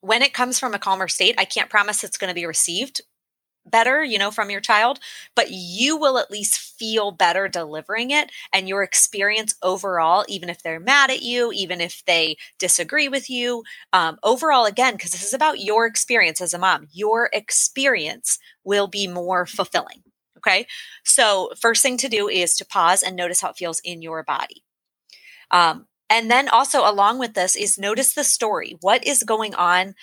when 0.00 0.22
it 0.22 0.32
comes 0.32 0.58
from 0.58 0.74
a 0.74 0.78
calmer 0.78 1.08
state, 1.08 1.36
I 1.38 1.44
can't 1.44 1.70
promise 1.70 2.02
it's 2.02 2.18
going 2.18 2.28
to 2.28 2.34
be 2.34 2.46
received 2.46 3.00
better, 3.70 4.02
you 4.02 4.18
know, 4.18 4.30
from 4.30 4.50
your 4.50 4.60
child, 4.60 4.98
but 5.34 5.50
you 5.50 5.96
will 5.96 6.18
at 6.18 6.30
least 6.30 6.58
feel 6.58 7.10
better 7.10 7.48
delivering 7.48 8.10
it. 8.10 8.30
And 8.52 8.68
your 8.68 8.82
experience 8.82 9.54
overall, 9.62 10.24
even 10.28 10.48
if 10.48 10.62
they're 10.62 10.80
mad 10.80 11.10
at 11.10 11.22
you, 11.22 11.52
even 11.52 11.80
if 11.80 12.04
they 12.06 12.36
disagree 12.58 13.08
with 13.08 13.28
you, 13.30 13.64
um, 13.92 14.18
overall, 14.22 14.64
again, 14.64 14.94
because 14.94 15.10
this 15.10 15.24
is 15.24 15.34
about 15.34 15.60
your 15.60 15.86
experience 15.86 16.40
as 16.40 16.54
a 16.54 16.58
mom, 16.58 16.88
your 16.92 17.30
experience 17.32 18.38
will 18.64 18.86
be 18.86 19.06
more 19.06 19.46
fulfilling. 19.46 20.02
Okay. 20.36 20.66
So, 21.04 21.50
first 21.60 21.82
thing 21.82 21.96
to 21.98 22.08
do 22.08 22.28
is 22.28 22.54
to 22.56 22.64
pause 22.64 23.02
and 23.02 23.16
notice 23.16 23.40
how 23.40 23.50
it 23.50 23.56
feels 23.56 23.80
in 23.80 24.02
your 24.02 24.22
body. 24.22 24.62
Um, 25.50 25.86
and 26.10 26.30
then 26.30 26.48
also, 26.48 26.88
along 26.88 27.18
with 27.18 27.34
this, 27.34 27.54
is 27.56 27.78
notice 27.78 28.14
the 28.14 28.24
story. 28.24 28.76
What 28.80 29.06
is 29.06 29.22
going 29.22 29.54
on 29.54 29.94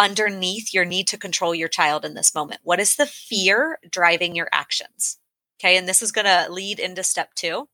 underneath 0.00 0.74
your 0.74 0.84
need 0.84 1.06
to 1.08 1.18
control 1.18 1.54
your 1.54 1.68
child 1.68 2.04
in 2.04 2.14
this 2.14 2.34
moment? 2.34 2.62
What 2.64 2.80
is 2.80 2.96
the 2.96 3.06
fear 3.06 3.78
driving 3.88 4.34
your 4.34 4.48
actions? 4.50 5.18
Okay, 5.60 5.76
and 5.76 5.86
this 5.86 6.02
is 6.02 6.10
going 6.10 6.24
to 6.24 6.50
lead 6.50 6.80
into 6.80 7.04
step 7.04 7.34
two. 7.34 7.68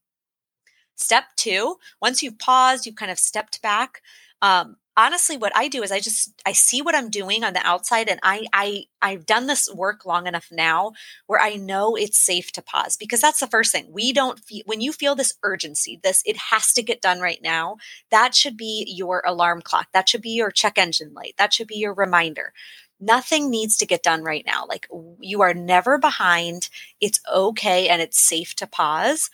Step 0.96 1.24
two, 1.36 1.76
once 2.02 2.22
you've 2.22 2.38
paused, 2.38 2.84
you've 2.84 2.96
kind 2.96 3.12
of 3.12 3.18
stepped 3.18 3.62
back, 3.62 4.02
um, 4.42 4.76
honestly 4.96 5.36
what 5.36 5.52
i 5.56 5.68
do 5.68 5.82
is 5.82 5.92
i 5.92 6.00
just 6.00 6.32
i 6.46 6.52
see 6.52 6.80
what 6.82 6.94
i'm 6.94 7.10
doing 7.10 7.44
on 7.44 7.52
the 7.52 7.66
outside 7.66 8.08
and 8.08 8.20
i 8.22 8.46
i 8.52 8.84
i've 9.02 9.26
done 9.26 9.46
this 9.46 9.72
work 9.74 10.06
long 10.06 10.26
enough 10.26 10.48
now 10.50 10.92
where 11.26 11.40
i 11.40 11.54
know 11.54 11.96
it's 11.96 12.18
safe 12.18 12.52
to 12.52 12.62
pause 12.62 12.96
because 12.96 13.20
that's 13.20 13.40
the 13.40 13.46
first 13.46 13.72
thing. 13.72 13.88
We 13.92 14.12
don't 14.12 14.38
feel 14.40 14.62
when 14.66 14.80
you 14.80 14.92
feel 14.92 15.14
this 15.14 15.34
urgency 15.42 16.00
this 16.02 16.22
it 16.24 16.36
has 16.36 16.72
to 16.74 16.82
get 16.82 17.00
done 17.02 17.20
right 17.20 17.40
now 17.42 17.76
that 18.10 18.34
should 18.34 18.56
be 18.56 18.84
your 18.88 19.22
alarm 19.26 19.62
clock. 19.62 19.88
That 19.92 20.08
should 20.08 20.22
be 20.22 20.30
your 20.30 20.50
check 20.50 20.78
engine 20.78 21.12
light. 21.14 21.34
That 21.38 21.52
should 21.52 21.66
be 21.68 21.76
your 21.76 21.94
reminder. 21.94 22.52
Nothing 23.00 23.50
needs 23.50 23.76
to 23.78 23.86
get 23.86 24.02
done 24.02 24.22
right 24.22 24.44
now. 24.46 24.64
Like 24.68 24.88
you 25.20 25.42
are 25.42 25.54
never 25.54 25.98
behind. 25.98 26.68
It's 27.00 27.20
okay 27.32 27.88
and 27.88 28.00
it's 28.00 28.18
safe 28.18 28.54
to 28.56 28.66
pause. 28.66 29.30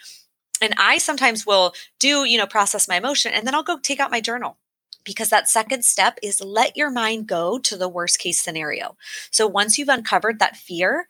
And 0.60 0.74
i 0.78 0.98
sometimes 0.98 1.46
will 1.46 1.74
do 1.98 2.24
you 2.24 2.38
know 2.38 2.46
process 2.46 2.88
my 2.88 2.96
emotion 2.96 3.32
and 3.32 3.46
then 3.46 3.54
i'll 3.54 3.64
go 3.64 3.78
take 3.78 4.00
out 4.00 4.10
my 4.12 4.20
journal 4.20 4.58
because 5.04 5.30
that 5.30 5.48
second 5.48 5.84
step 5.84 6.18
is 6.22 6.40
let 6.40 6.76
your 6.76 6.90
mind 6.90 7.26
go 7.26 7.58
to 7.58 7.76
the 7.76 7.88
worst 7.88 8.18
case 8.18 8.40
scenario. 8.40 8.96
So 9.30 9.46
once 9.46 9.78
you've 9.78 9.88
uncovered 9.88 10.38
that 10.38 10.56
fear, 10.56 11.06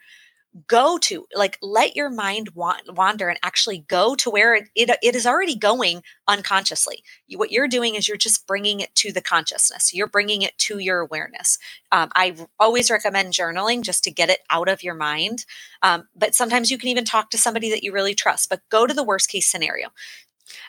go 0.67 0.99
to 0.99 1.27
like 1.35 1.59
let 1.63 1.97
your 1.97 2.11
mind 2.11 2.51
wander 2.55 3.29
and 3.29 3.39
actually 3.43 3.79
go 3.89 4.15
to 4.15 4.31
where 4.31 4.55
it, 4.55 4.69
it, 4.75 4.91
it 5.03 5.17
is 5.17 5.27
already 5.27 5.57
going 5.57 6.03
unconsciously. 6.29 7.03
You, 7.27 7.39
what 7.39 7.51
you're 7.51 7.69
doing 7.69 7.95
is 7.95 8.07
you're 8.07 8.19
just 8.19 8.47
bringing 8.47 8.81
it 8.81 8.95
to 8.97 9.13
the 9.13 9.23
consciousness. 9.23 9.95
You're 9.95 10.09
bringing 10.09 10.43
it 10.43 10.57
to 10.59 10.79
your 10.79 11.01
awareness. 11.01 11.59
Um, 11.91 12.11
i 12.15 12.35
always 12.59 12.91
recommend 12.91 13.33
journaling 13.33 13.83
just 13.83 14.05
to 14.05 14.11
get 14.11 14.29
it 14.29 14.41
out 14.51 14.69
of 14.69 14.83
your 14.83 14.95
mind. 14.95 15.47
Um, 15.83 16.09
but 16.15 16.35
sometimes 16.35 16.71
you 16.71 16.79
can 16.79 16.89
even 16.89 17.05
talk 17.05 17.31
to 17.31 17.39
somebody 17.39 17.71
that 17.71 17.83
you 17.83 17.93
really 17.93 18.15
trust 18.15 18.51
but 18.51 18.61
go 18.71 18.87
to 18.87 18.95
the 18.95 19.05
worst 19.05 19.29
case 19.29 19.47
scenario 19.47 19.89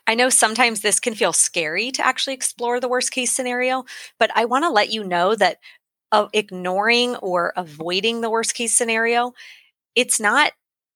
I 0.07 0.15
know 0.15 0.29
sometimes 0.29 0.81
this 0.81 0.99
can 0.99 1.15
feel 1.15 1.33
scary 1.33 1.91
to 1.91 2.05
actually 2.05 2.33
explore 2.33 2.79
the 2.79 2.87
worst 2.87 3.11
case 3.11 3.31
scenario, 3.31 3.85
but 4.19 4.31
I 4.35 4.45
want 4.45 4.63
to 4.63 4.69
let 4.69 4.91
you 4.91 5.03
know 5.03 5.35
that 5.35 5.57
uh, 6.11 6.27
ignoring 6.33 7.15
or 7.17 7.53
avoiding 7.57 8.21
the 8.21 8.29
worst 8.29 8.53
case 8.53 8.75
scenario, 8.75 9.33
it's 9.95 10.19
not 10.19 10.51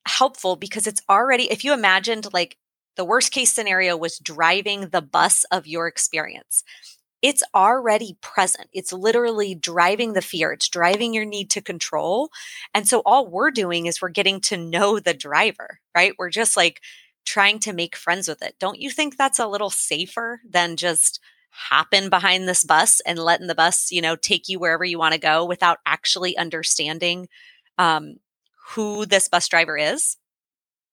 helpful 0.07 0.55
because 0.55 0.87
it's 0.87 1.01
already, 1.09 1.51
if 1.51 1.63
you 1.63 1.73
imagined 1.73 2.27
like 2.33 2.57
the 2.95 3.05
worst 3.05 3.31
case 3.31 3.53
scenario 3.53 3.97
was 3.97 4.19
driving 4.19 4.89
the 4.89 5.01
bus 5.01 5.43
of 5.51 5.67
your 5.67 5.87
experience, 5.87 6.63
it's 7.23 7.43
already 7.55 8.15
present. 8.21 8.69
It's 8.73 8.93
literally 8.93 9.55
driving 9.55 10.13
the 10.13 10.21
fear, 10.21 10.51
it's 10.53 10.69
driving 10.69 11.13
your 11.13 11.25
need 11.25 11.49
to 11.51 11.61
control. 11.61 12.29
And 12.73 12.87
so 12.87 13.01
all 13.05 13.27
we're 13.27 13.51
doing 13.51 13.87
is 13.87 14.01
we're 14.01 14.09
getting 14.09 14.39
to 14.41 14.57
know 14.57 14.99
the 14.99 15.13
driver, 15.13 15.79
right? 15.95 16.13
We're 16.17 16.29
just 16.29 16.55
like, 16.55 16.81
trying 17.27 17.59
to 17.59 17.73
make 17.73 17.95
friends 17.95 18.27
with 18.27 18.41
it. 18.41 18.55
Don't 18.57 18.79
you 18.79 18.89
think 18.89 19.17
that's 19.17 19.37
a 19.37 19.47
little 19.47 19.69
safer 19.69 20.39
than 20.49 20.77
just 20.77 21.19
hopping 21.51 22.09
behind 22.09 22.47
this 22.47 22.63
bus 22.63 23.01
and 23.01 23.19
letting 23.19 23.47
the 23.47 23.55
bus, 23.55 23.91
you 23.91 24.01
know, 24.01 24.15
take 24.15 24.47
you 24.47 24.57
wherever 24.57 24.85
you 24.85 24.97
want 24.97 25.13
to 25.13 25.19
go 25.19 25.45
without 25.45 25.79
actually 25.85 26.37
understanding 26.37 27.27
um, 27.77 28.15
who 28.69 29.05
this 29.05 29.27
bus 29.27 29.47
driver 29.49 29.77
is? 29.77 30.15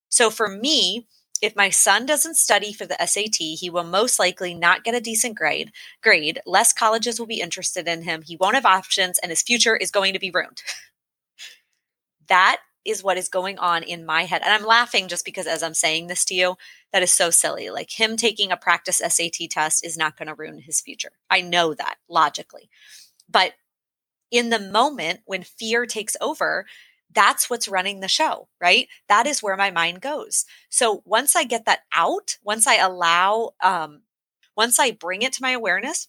So 0.09 0.29
for 0.29 0.49
me, 0.49 1.07
if 1.41 1.55
my 1.55 1.71
son 1.71 2.05
doesn't 2.05 2.37
study 2.37 2.73
for 2.73 2.85
the 2.85 2.97
SAT, 3.07 3.37
he 3.37 3.71
will 3.71 3.85
most 3.85 4.19
likely 4.19 4.55
not 4.55 4.83
get 4.83 4.95
a 4.95 5.00
decent 5.00 5.37
grade. 5.37 5.71
Grade, 6.03 6.41
less 6.47 6.73
colleges 6.73 7.21
will 7.21 7.26
be 7.26 7.41
interested 7.41 7.87
in 7.87 8.03
him. 8.03 8.23
He 8.23 8.37
won't 8.37 8.55
have 8.55 8.67
options 8.67 9.19
and 9.19 9.31
his 9.31 9.43
future 9.43 9.76
is 9.76 9.93
going 9.93 10.14
to 10.14 10.19
be 10.19 10.33
ruined. 10.33 10.62
that 12.29 12.59
is 12.85 13.03
what 13.03 13.17
is 13.17 13.29
going 13.29 13.59
on 13.59 13.83
in 13.83 14.05
my 14.05 14.25
head. 14.25 14.43
And 14.45 14.53
I'm 14.53 14.67
laughing 14.67 15.09
just 15.09 15.25
because 15.25 15.47
as 15.47 15.62
I'm 15.62 15.75
saying 15.75 16.07
this 16.07 16.25
to 16.26 16.35
you, 16.35 16.57
that 16.93 17.03
is 17.03 17.12
so 17.12 17.31
silly. 17.31 17.71
Like 17.71 17.99
him 17.99 18.17
taking 18.17 18.53
a 18.53 18.57
practice 18.57 18.99
SAT 18.99 19.50
test 19.50 19.85
is 19.85 19.97
not 19.97 20.17
going 20.17 20.29
to 20.29 20.35
ruin 20.35 20.59
his 20.59 20.81
future. 20.81 21.12
I 21.31 21.41
know 21.41 21.75
that 21.75 21.97
logically. 22.09 22.69
But 23.29 23.55
in 24.31 24.50
the 24.50 24.59
moment 24.59 25.21
when 25.25 25.43
fear 25.43 25.87
takes 25.87 26.17
over, 26.21 26.67
that's 27.12 27.49
what's 27.49 27.69
running 27.69 28.00
the 28.00 28.09
show, 28.09 28.49
right? 28.61 28.88
That 29.09 29.26
is 29.26 29.43
where 29.43 29.57
my 29.57 29.71
mind 29.71 30.00
goes. 30.00 30.45
So 30.69 31.03
once 31.05 31.37
I 31.37 31.45
get 31.45 31.64
that 31.67 31.81
out, 31.93 32.38
once 32.43 32.67
I 32.67 32.76
allow, 32.76 33.50
um, 33.62 34.03
once 34.57 34.79
I 34.79 34.91
bring 34.91 35.23
it 35.23 35.33
to 35.35 35.43
my 35.43 35.53
awareness, 35.53 36.09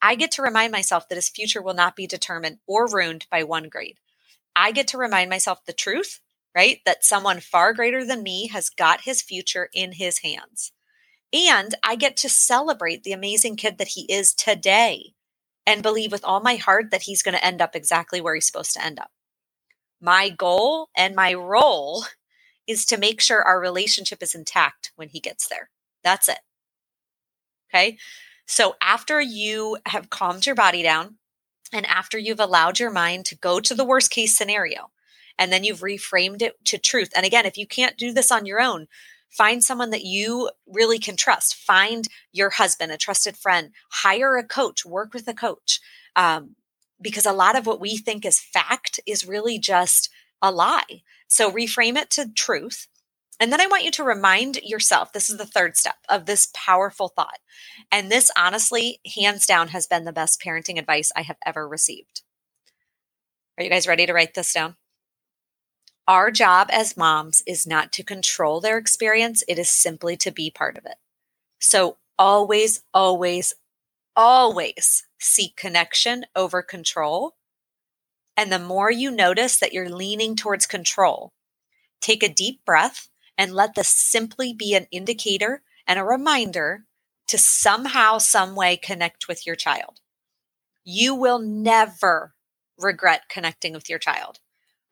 I 0.00 0.14
get 0.14 0.30
to 0.32 0.42
remind 0.42 0.72
myself 0.72 1.08
that 1.08 1.16
his 1.16 1.28
future 1.28 1.62
will 1.62 1.74
not 1.74 1.96
be 1.96 2.06
determined 2.06 2.58
or 2.66 2.86
ruined 2.86 3.26
by 3.30 3.42
one 3.42 3.68
grade. 3.68 3.98
I 4.56 4.72
get 4.72 4.88
to 4.88 4.98
remind 4.98 5.28
myself 5.30 5.64
the 5.66 5.74
truth, 5.74 6.20
right? 6.54 6.80
That 6.86 7.04
someone 7.04 7.40
far 7.40 7.74
greater 7.74 8.04
than 8.04 8.22
me 8.22 8.48
has 8.48 8.70
got 8.70 9.02
his 9.02 9.20
future 9.22 9.68
in 9.74 9.92
his 9.92 10.20
hands. 10.20 10.72
And 11.32 11.74
I 11.84 11.96
get 11.96 12.16
to 12.18 12.28
celebrate 12.28 13.02
the 13.02 13.12
amazing 13.12 13.56
kid 13.56 13.76
that 13.78 13.88
he 13.88 14.02
is 14.10 14.32
today 14.32 15.12
and 15.66 15.82
believe 15.82 16.12
with 16.12 16.24
all 16.24 16.40
my 16.40 16.56
heart 16.56 16.90
that 16.90 17.02
he's 17.02 17.22
going 17.22 17.36
to 17.36 17.44
end 17.44 17.60
up 17.60 17.76
exactly 17.76 18.20
where 18.20 18.34
he's 18.34 18.46
supposed 18.46 18.72
to 18.74 18.84
end 18.84 18.98
up. 18.98 19.10
My 20.00 20.30
goal 20.30 20.88
and 20.96 21.14
my 21.14 21.34
role 21.34 22.04
is 22.66 22.86
to 22.86 22.96
make 22.96 23.20
sure 23.20 23.42
our 23.42 23.60
relationship 23.60 24.22
is 24.22 24.34
intact 24.34 24.92
when 24.96 25.08
he 25.08 25.20
gets 25.20 25.48
there. 25.48 25.70
That's 26.02 26.28
it. 26.28 26.38
Okay. 27.68 27.98
So 28.46 28.76
after 28.80 29.20
you 29.20 29.76
have 29.86 30.10
calmed 30.10 30.46
your 30.46 30.54
body 30.54 30.82
down, 30.82 31.16
and 31.76 31.86
after 31.86 32.18
you've 32.18 32.40
allowed 32.40 32.78
your 32.78 32.90
mind 32.90 33.26
to 33.26 33.36
go 33.36 33.60
to 33.60 33.74
the 33.74 33.84
worst 33.84 34.10
case 34.10 34.36
scenario, 34.36 34.90
and 35.38 35.52
then 35.52 35.62
you've 35.62 35.80
reframed 35.80 36.40
it 36.40 36.54
to 36.64 36.78
truth. 36.78 37.10
And 37.14 37.26
again, 37.26 37.44
if 37.44 37.58
you 37.58 37.66
can't 37.66 37.98
do 37.98 38.12
this 38.12 38.32
on 38.32 38.46
your 38.46 38.60
own, 38.60 38.86
find 39.28 39.62
someone 39.62 39.90
that 39.90 40.04
you 40.04 40.50
really 40.66 40.98
can 40.98 41.16
trust. 41.16 41.54
Find 41.54 42.08
your 42.32 42.50
husband, 42.50 42.92
a 42.92 42.96
trusted 42.96 43.36
friend, 43.36 43.72
hire 43.90 44.36
a 44.36 44.44
coach, 44.44 44.86
work 44.86 45.12
with 45.12 45.28
a 45.28 45.34
coach. 45.34 45.80
Um, 46.16 46.56
because 46.98 47.26
a 47.26 47.32
lot 47.32 47.56
of 47.58 47.66
what 47.66 47.78
we 47.78 47.98
think 47.98 48.24
is 48.24 48.40
fact 48.40 48.98
is 49.06 49.28
really 49.28 49.58
just 49.58 50.08
a 50.40 50.50
lie. 50.50 51.02
So 51.28 51.50
reframe 51.50 51.96
it 51.96 52.08
to 52.12 52.32
truth 52.32 52.86
and 53.38 53.52
then 53.52 53.60
I 53.60 53.66
want 53.66 53.84
you 53.84 53.90
to 53.92 54.04
remind 54.04 54.56
yourself 54.62 55.12
this 55.12 55.28
is 55.28 55.36
the 55.36 55.46
third 55.46 55.76
step 55.76 55.96
of 56.08 56.24
this 56.24 56.48
powerful 56.54 57.08
thought. 57.08 57.38
And 57.92 58.10
this, 58.10 58.30
honestly, 58.36 59.00
hands 59.14 59.46
down, 59.46 59.68
has 59.68 59.86
been 59.86 60.04
the 60.04 60.12
best 60.12 60.40
parenting 60.40 60.78
advice 60.78 61.12
I 61.14 61.22
have 61.22 61.36
ever 61.44 61.68
received. 61.68 62.22
Are 63.58 63.64
you 63.64 63.70
guys 63.70 63.86
ready 63.86 64.06
to 64.06 64.12
write 64.12 64.34
this 64.34 64.54
down? 64.54 64.76
Our 66.08 66.30
job 66.30 66.68
as 66.70 66.96
moms 66.96 67.42
is 67.46 67.66
not 67.66 67.92
to 67.92 68.04
control 68.04 68.60
their 68.60 68.78
experience, 68.78 69.42
it 69.48 69.58
is 69.58 69.68
simply 69.68 70.16
to 70.18 70.30
be 70.30 70.50
part 70.50 70.78
of 70.78 70.86
it. 70.86 70.96
So 71.58 71.96
always, 72.18 72.82
always, 72.94 73.54
always 74.14 75.04
seek 75.18 75.56
connection 75.56 76.24
over 76.34 76.62
control. 76.62 77.34
And 78.36 78.52
the 78.52 78.58
more 78.58 78.90
you 78.90 79.10
notice 79.10 79.58
that 79.58 79.72
you're 79.72 79.90
leaning 79.90 80.36
towards 80.36 80.66
control, 80.66 81.32
take 82.00 82.22
a 82.22 82.32
deep 82.32 82.64
breath 82.64 83.08
and 83.38 83.52
let 83.52 83.74
this 83.74 83.88
simply 83.88 84.52
be 84.52 84.74
an 84.74 84.86
indicator 84.90 85.62
and 85.86 85.98
a 85.98 86.04
reminder 86.04 86.84
to 87.28 87.38
somehow, 87.38 88.18
some 88.18 88.54
way 88.54 88.76
connect 88.76 89.28
with 89.28 89.46
your 89.46 89.56
child. 89.56 90.00
You 90.84 91.14
will 91.14 91.38
never 91.38 92.34
regret 92.78 93.22
connecting 93.28 93.72
with 93.72 93.88
your 93.88 93.98
child, 93.98 94.38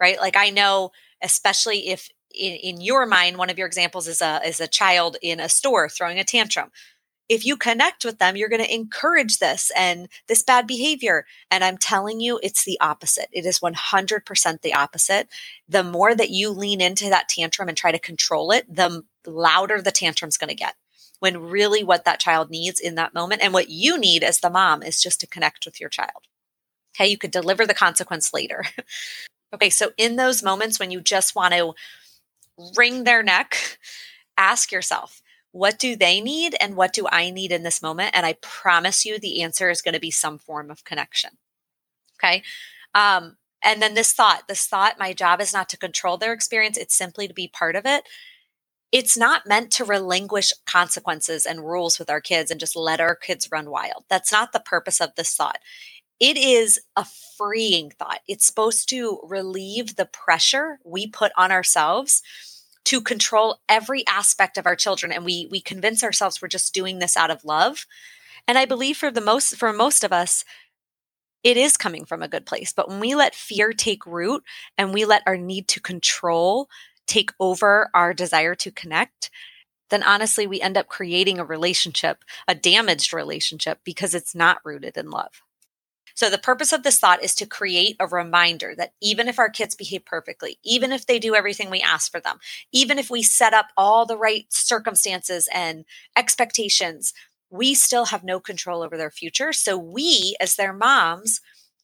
right? 0.01 0.21
Like 0.21 0.37
I 0.37 0.51
know, 0.51 0.91
especially 1.23 1.89
if 1.89 2.11
in, 2.35 2.55
in 2.57 2.81
your 2.81 3.07
mind, 3.07 3.39
one 3.39 3.51
of 3.51 3.59
your 3.59 3.67
examples 3.67 4.09
is 4.09 4.21
a 4.21 4.41
is 4.45 4.61
a 4.61 4.67
child 4.67 5.17
in 5.23 5.39
a 5.39 5.49
store 5.49 5.89
throwing 5.89 6.19
a 6.19 6.25
tantrum 6.25 6.71
if 7.29 7.45
you 7.47 7.57
connect 7.57 8.05
with 8.05 8.19
them, 8.19 8.37
you're 8.37 8.49
going 8.49 8.65
to 8.65 8.75
encourage 8.75 9.39
this 9.39 9.71
and 9.77 10.09
this 10.29 10.43
bad 10.43 10.67
behavior. 10.67 11.25
And 11.51 11.65
I'm 11.65 11.79
telling 11.79 12.21
you, 12.21 12.39
it's 12.43 12.65
the 12.65 12.79
opposite. 12.81 13.29
It 13.33 13.47
is 13.47 13.61
100% 13.61 14.61
the 14.61 14.75
opposite. 14.75 15.29
The 15.69 15.83
more 15.83 16.15
that 16.15 16.31
you 16.31 16.51
lean 16.51 16.81
into 16.81 17.09
that 17.09 17.29
tantrum 17.29 17.69
and 17.69 17.77
try 17.77 17.93
to 17.93 17.99
control 17.99 18.51
it, 18.53 18.73
the 18.73 19.03
louder 19.27 19.81
the 19.81 19.91
tantrum's 19.91 20.37
going 20.37 20.49
to 20.49 20.55
get. 20.55 20.75
When 21.21 21.41
really 21.41 21.83
what 21.83 22.05
that 22.05 22.21
child 22.21 22.51
needs 22.51 22.81
in 22.81 22.97
that 22.97 23.15
moment 23.15 23.43
and 23.43 23.55
what 23.55 23.71
you 23.71 23.97
need 23.97 24.23
as 24.23 24.41
the 24.41 24.51
mom 24.51 24.83
is 24.83 25.03
just 25.03 25.21
to 25.21 25.27
connect 25.27 25.65
with 25.65 25.81
your 25.81 25.89
child. 25.89 26.29
Okay, 26.95 27.09
you 27.09 27.17
could 27.17 27.31
deliver 27.31 27.67
the 27.67 27.75
consequence 27.75 28.35
later. 28.35 28.65
okay, 29.55 29.71
so 29.71 29.93
in 29.97 30.17
those 30.17 30.43
moments 30.43 30.79
when 30.79 30.91
you 30.91 31.01
just 31.01 31.35
want 31.35 31.55
to 31.55 31.73
wring 32.77 33.05
their 33.05 33.23
neck, 33.23 33.79
ask 34.37 34.71
yourself, 34.71 35.23
what 35.55 35.79
do 35.79 35.95
they 35.95 36.21
need 36.21 36.57
and 36.61 36.75
what 36.75 36.93
do 36.93 37.07
I 37.13 37.31
need 37.31 37.53
in 37.53 37.63
this 37.63 37.81
moment? 37.81 38.11
And 38.13 38.27
I 38.27 38.33
promise 38.43 39.07
you 39.07 39.21
the 39.21 39.41
answer 39.41 39.71
is 39.71 39.83
going 39.83 39.95
to 39.95 40.01
be 40.01 40.11
some 40.11 40.37
form 40.37 40.69
of 40.69 40.83
connection. 40.83 41.31
Okay. 42.19 42.43
Um, 42.93 43.37
and 43.63 43.81
then 43.81 43.95
this 43.95 44.13
thought, 44.13 44.49
this 44.49 44.67
thought, 44.67 44.99
my 44.99 45.13
job 45.13 45.41
is 45.41 45.53
not 45.53 45.69
to 45.69 45.77
control 45.77 46.17
their 46.17 46.33
experience, 46.33 46.77
it's 46.77 46.97
simply 46.97 47.29
to 47.29 47.35
be 47.35 47.47
part 47.47 47.77
of 47.77 47.87
it. 47.87 48.03
It's 48.91 49.17
not 49.17 49.47
meant 49.47 49.71
to 49.73 49.85
relinquish 49.85 50.53
consequences 50.67 51.47
and 51.47 51.65
rules 51.65 52.01
with 52.01 52.11
our 52.11 52.21
kids 52.21 52.51
and 52.51 52.59
just 52.59 52.75
let 52.75 53.01
our 53.01 53.15
kids 53.15 53.49
run 53.53 53.71
wild. 53.71 54.05
That's 54.11 54.33
not 54.33 54.53
the 54.53 54.59
purpose 54.59 55.01
of 55.01 55.15
this 55.15 55.37
thought. 55.37 55.59
It 56.19 56.37
is 56.37 56.81
a 56.97 57.07
freeing 57.39 57.91
thought. 57.91 58.21
It's 58.27 58.45
supposed 58.45 58.89
to 58.89 59.21
relieve 59.23 59.95
the 59.95 60.07
pressure 60.07 60.81
we 60.85 61.07
put 61.07 61.31
on 61.37 61.53
ourselves 61.53 62.23
to 62.85 63.01
control 63.01 63.61
every 63.69 64.07
aspect 64.07 64.59
of 64.59 64.67
our 64.67 64.77
children. 64.77 65.13
And 65.13 65.25
we 65.25 65.49
we 65.51 65.61
convince 65.61 66.03
ourselves 66.03 66.41
we're 66.41 66.49
just 66.49 66.75
doing 66.75 66.99
this 66.99 67.17
out 67.17 67.31
of 67.31 67.45
love. 67.45 67.87
And 68.47 68.59
i 68.59 68.65
believe 68.65 68.97
for 68.97 69.11
the 69.11 69.21
most 69.21 69.57
for 69.57 69.73
most 69.73 70.05
of 70.05 70.13
us 70.13 70.45
it 71.43 71.57
is 71.59 71.77
coming 71.77 72.07
from 72.07 72.23
a 72.23 72.29
good 72.29 72.47
place. 72.47 72.73
But 72.73 72.89
when 72.89 73.01
we 73.01 73.15
let 73.15 73.35
fear 73.35 73.75
take 73.75 74.07
root 74.07 74.43
and 74.79 74.95
we 74.95 75.05
let 75.05 75.23
our 75.27 75.37
need 75.37 75.69
to 75.69 75.81
control 75.81 76.69
take 77.07 77.31
over 77.39 77.91
our 77.95 78.15
desire 78.15 78.55
to 78.55 78.71
connect 78.71 79.31
then 79.91 80.03
honestly 80.03 80.47
we 80.47 80.61
end 80.61 80.77
up 80.77 80.89
creating 80.89 81.39
a 81.39 81.45
relationship 81.45 82.25
a 82.49 82.55
damaged 82.55 83.13
relationship 83.13 83.79
because 83.85 84.15
it's 84.15 84.35
not 84.35 84.59
rooted 84.65 84.97
in 84.97 85.11
love 85.11 85.43
so 86.15 86.31
the 86.31 86.39
purpose 86.39 86.73
of 86.73 86.85
this 86.85 86.99
thought 86.99 87.23
is 87.23 87.35
to 87.37 87.47
create 87.47 87.97
a 87.99 88.07
reminder 88.07 88.75
that 88.77 88.95
even 89.03 89.29
if 89.29 89.39
our 89.39 89.51
kids 89.51 89.75
behave 89.75 90.05
perfectly, 90.05 90.59
even 90.65 90.93
if 90.93 91.07
they 91.07 91.19
do 91.19 91.35
everything 91.35 91.71
we 91.71 91.83
ask 91.83 92.11
for 92.11 92.21
them, 92.21 92.39
even 92.73 92.99
if 92.99 93.11
we 93.11 93.23
set 93.23 93.53
up 93.53 93.67
all 93.77 94.07
the 94.07 94.17
right 94.17 94.47
circumstances 94.49 95.49
and 95.53 95.85
expectations, 96.17 97.13
we 97.51 97.75
still 97.75 98.07
have 98.07 98.25
no 98.25 98.39
control 98.39 98.83
over 98.83 98.97
their 98.97 99.11
future. 99.11 99.53
So 99.53 99.77
we, 99.77 100.37
as 100.41 100.55
their 100.55 100.73
moms, 100.73 101.41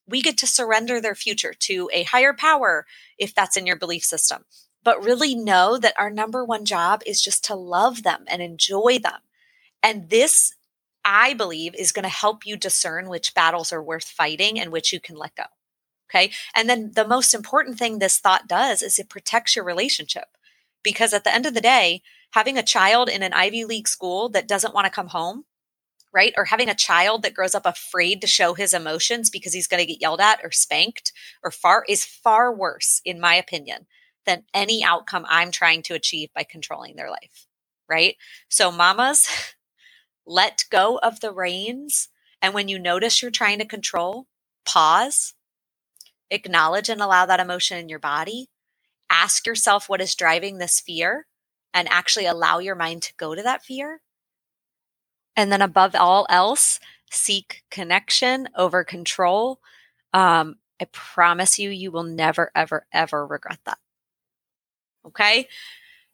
we 0.07 0.21
get 0.21 0.37
to 0.39 0.47
surrender 0.47 0.99
their 0.99 1.15
future 1.15 1.53
to 1.53 1.89
a 1.93 2.03
higher 2.03 2.33
power 2.33 2.85
if 3.17 3.35
that's 3.35 3.57
in 3.57 3.65
your 3.65 3.77
belief 3.77 4.03
system. 4.03 4.45
But 4.83 5.03
really 5.03 5.35
know 5.35 5.77
that 5.77 5.93
our 5.97 6.09
number 6.09 6.43
one 6.43 6.65
job 6.65 7.01
is 7.05 7.21
just 7.21 7.43
to 7.45 7.55
love 7.55 8.03
them 8.03 8.23
and 8.27 8.41
enjoy 8.41 8.99
them. 8.99 9.19
And 9.83 10.09
this, 10.09 10.53
I 11.03 11.33
believe, 11.33 11.73
is 11.75 11.91
going 11.91 12.03
to 12.03 12.09
help 12.09 12.45
you 12.45 12.57
discern 12.57 13.09
which 13.09 13.33
battles 13.33 13.73
are 13.73 13.83
worth 13.83 14.07
fighting 14.07 14.59
and 14.59 14.71
which 14.71 14.93
you 14.93 14.99
can 14.99 15.15
let 15.15 15.35
go. 15.35 15.43
Okay. 16.09 16.31
And 16.53 16.69
then 16.69 16.91
the 16.93 17.07
most 17.07 17.33
important 17.33 17.77
thing 17.77 17.99
this 17.99 18.17
thought 18.17 18.47
does 18.47 18.81
is 18.81 18.99
it 18.99 19.09
protects 19.09 19.55
your 19.55 19.65
relationship. 19.65 20.25
Because 20.83 21.13
at 21.13 21.23
the 21.23 21.33
end 21.33 21.45
of 21.45 21.53
the 21.53 21.61
day, 21.61 22.01
having 22.31 22.57
a 22.57 22.63
child 22.63 23.07
in 23.07 23.23
an 23.23 23.33
Ivy 23.33 23.65
League 23.65 23.87
school 23.87 24.29
that 24.29 24.47
doesn't 24.47 24.73
want 24.73 24.85
to 24.85 24.91
come 24.91 25.07
home 25.07 25.45
right? 26.13 26.33
Or 26.37 26.45
having 26.45 26.69
a 26.69 26.75
child 26.75 27.23
that 27.23 27.33
grows 27.33 27.55
up 27.55 27.65
afraid 27.65 28.21
to 28.21 28.27
show 28.27 28.53
his 28.53 28.73
emotions 28.73 29.29
because 29.29 29.53
he's 29.53 29.67
going 29.67 29.79
to 29.79 29.85
get 29.85 30.01
yelled 30.01 30.19
at 30.19 30.39
or 30.43 30.51
spanked 30.51 31.13
or 31.43 31.51
far 31.51 31.85
is 31.87 32.05
far 32.05 32.53
worse, 32.53 33.01
in 33.05 33.19
my 33.19 33.35
opinion, 33.35 33.87
than 34.25 34.43
any 34.53 34.83
outcome 34.83 35.25
I'm 35.27 35.51
trying 35.51 35.83
to 35.83 35.93
achieve 35.93 36.29
by 36.33 36.43
controlling 36.43 36.95
their 36.95 37.09
life, 37.09 37.47
right? 37.87 38.15
So, 38.49 38.71
mamas, 38.71 39.27
let 40.25 40.65
go 40.69 40.97
of 40.99 41.19
the 41.19 41.31
reins. 41.31 42.09
And 42.41 42.53
when 42.53 42.67
you 42.67 42.79
notice 42.79 43.21
you're 43.21 43.31
trying 43.31 43.59
to 43.59 43.65
control, 43.65 44.27
pause, 44.65 45.33
acknowledge 46.29 46.89
and 46.89 47.01
allow 47.01 47.25
that 47.25 47.39
emotion 47.39 47.77
in 47.77 47.89
your 47.89 47.99
body. 47.99 48.47
Ask 49.09 49.45
yourself 49.45 49.89
what 49.89 50.01
is 50.01 50.15
driving 50.15 50.57
this 50.57 50.79
fear 50.79 51.27
and 51.73 51.87
actually 51.89 52.25
allow 52.25 52.59
your 52.59 52.75
mind 52.75 53.01
to 53.03 53.13
go 53.17 53.35
to 53.35 53.43
that 53.43 53.63
fear 53.63 54.01
and 55.35 55.51
then 55.51 55.61
above 55.61 55.95
all 55.95 56.25
else, 56.29 56.79
seek 57.09 57.63
connection 57.71 58.49
over 58.55 58.83
control. 58.83 59.59
Um, 60.13 60.57
I 60.79 60.85
promise 60.91 61.59
you, 61.59 61.69
you 61.69 61.91
will 61.91 62.03
never, 62.03 62.51
ever, 62.55 62.85
ever 62.91 63.25
regret 63.25 63.59
that. 63.65 63.77
Okay. 65.05 65.47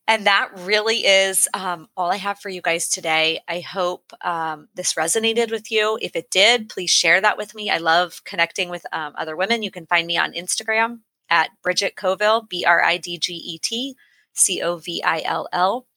And 0.07 0.25
that 0.25 0.51
really 0.59 1.05
is 1.05 1.49
um, 1.53 1.89
all 1.97 2.09
I 2.09 2.15
have 2.15 2.39
for 2.39 2.47
you 2.47 2.61
guys 2.61 2.87
today. 2.87 3.41
I 3.47 3.59
hope 3.59 4.13
um, 4.21 4.69
this 4.73 4.93
resonated 4.93 5.51
with 5.51 5.69
you. 5.69 5.99
If 6.01 6.15
it 6.15 6.31
did, 6.31 6.69
please 6.69 6.89
share 6.89 7.19
that 7.19 7.37
with 7.37 7.53
me. 7.53 7.69
I 7.69 7.77
love 7.77 8.23
connecting 8.23 8.69
with 8.69 8.85
um, 8.93 9.13
other 9.17 9.35
women. 9.35 9.63
You 9.63 9.71
can 9.71 9.85
find 9.85 10.07
me 10.07 10.17
on 10.17 10.31
Instagram 10.31 10.99
at 11.29 11.49
Bridget 11.61 11.95
Covill, 11.97 12.47
B 12.47 12.63
R 12.65 12.81
I 12.81 12.95
D 12.97 13.17
G 13.17 13.33
E 13.33 13.57
T 13.57 13.95
C 14.31 14.61
O 14.61 14.77
V 14.77 15.03
I 15.03 15.21
L 15.25 15.49
L. 15.51 15.87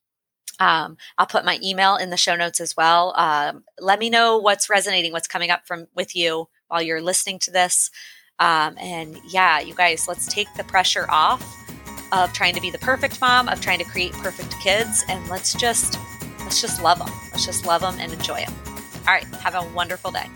Um, 0.59 0.97
I'll 1.17 1.27
put 1.27 1.45
my 1.45 1.61
email 1.63 1.95
in 1.95 2.11
the 2.11 2.17
show 2.17 2.35
notes 2.35 2.61
as 2.61 2.77
well. 2.77 3.15
Um, 3.17 3.63
let 3.79 4.01
me 4.01 4.11
know 4.11 4.39
what's 4.39 4.69
resonating, 4.69 5.13
what's 5.13 5.29
coming 5.29 5.51
up 5.51 5.67
from 5.67 5.87
with 5.95 6.17
you 6.17 6.49
while 6.67 6.83
you're 6.83 7.01
listening 7.01 7.39
to 7.41 7.53
this. 7.53 7.91
Um, 8.41 8.77
and 8.79 9.19
yeah, 9.31 9.61
you 9.61 9.75
guys, 9.75 10.09
let's 10.09 10.27
take 10.27 10.49
the 10.57 10.65
pressure 10.65 11.07
off 11.09 11.70
of 12.13 12.33
trying 12.33 12.55
to 12.55 12.61
be 12.61 12.71
the 12.71 12.79
perfect 12.79 13.21
mom, 13.21 13.49
of 13.49 13.61
trying 13.61 13.79
to 13.79 13.85
create 13.85 14.13
perfect 14.13 14.59
kids, 14.61 15.05
and 15.09 15.27
let's 15.29 15.55
just 15.55 15.99
let's 16.41 16.61
just 16.61 16.83
love 16.83 16.99
them. 16.99 17.11
Let's 17.31 17.47
just 17.47 17.67
love 17.67 17.83
them 17.83 17.97
and 17.99 18.13
enjoy 18.13 18.45
them. 18.45 18.55
All 19.07 19.15
right, 19.15 19.25
have 19.37 19.55
a 19.55 19.67
wonderful 19.75 20.11
day. 20.11 20.27